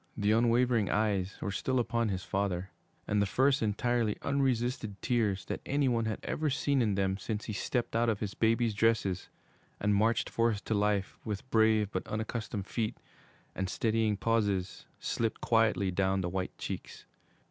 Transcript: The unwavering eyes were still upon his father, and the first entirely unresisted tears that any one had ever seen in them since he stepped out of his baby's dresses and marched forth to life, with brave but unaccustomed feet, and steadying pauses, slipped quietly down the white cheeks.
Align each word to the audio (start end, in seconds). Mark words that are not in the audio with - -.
The 0.17 0.31
unwavering 0.31 0.89
eyes 0.89 1.37
were 1.41 1.51
still 1.51 1.77
upon 1.79 2.09
his 2.09 2.23
father, 2.23 2.71
and 3.07 3.21
the 3.21 3.27
first 3.27 3.61
entirely 3.61 4.17
unresisted 4.23 4.99
tears 4.99 5.45
that 5.45 5.61
any 5.63 5.87
one 5.87 6.05
had 6.05 6.17
ever 6.23 6.49
seen 6.49 6.81
in 6.81 6.95
them 6.95 7.19
since 7.19 7.45
he 7.45 7.53
stepped 7.53 7.95
out 7.95 8.09
of 8.09 8.19
his 8.19 8.33
baby's 8.33 8.73
dresses 8.73 9.29
and 9.79 9.93
marched 9.93 10.27
forth 10.27 10.63
to 10.65 10.73
life, 10.73 11.19
with 11.23 11.47
brave 11.51 11.91
but 11.91 12.07
unaccustomed 12.07 12.65
feet, 12.65 12.97
and 13.53 13.69
steadying 13.69 14.17
pauses, 14.17 14.87
slipped 14.99 15.39
quietly 15.39 15.91
down 15.91 16.21
the 16.21 16.29
white 16.29 16.57
cheeks. 16.57 17.05